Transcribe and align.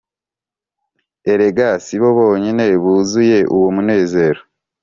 Erega 1.31 1.69
sibo 1.85 2.09
bonyine 2.17 2.65
buzuye 2.83 3.39
uwo 3.55 3.67
munezero 3.75 4.41